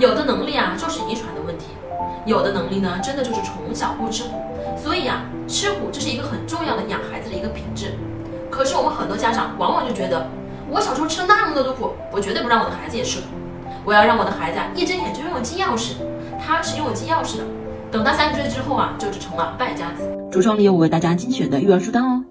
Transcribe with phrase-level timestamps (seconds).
[0.00, 1.66] 有的能力啊，就是遗传的问题；
[2.24, 4.30] 有的能力呢，真的就是从小不吃苦。
[4.74, 7.98] 所以啊，吃苦这是一个很重要的养孩子的一个品质。
[8.50, 10.26] 可是我们很多家长往往就觉得，
[10.70, 13.26] 我小时候吃了那么多的苦，我绝对不让我的孩子也吃苦。
[13.84, 15.96] 我要让我的孩子啊，一睁眼就拥有金钥匙，
[16.42, 17.44] 他是拥有金钥匙的。
[17.92, 20.08] 等到三十岁之后啊，就只成了败家子。
[20.32, 22.24] 橱窗里有我为大家精选的育儿书单哦。